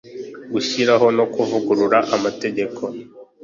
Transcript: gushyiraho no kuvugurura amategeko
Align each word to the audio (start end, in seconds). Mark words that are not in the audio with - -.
gushyiraho 0.53 1.07
no 1.17 1.25
kuvugurura 1.33 1.97
amategeko 2.15 2.81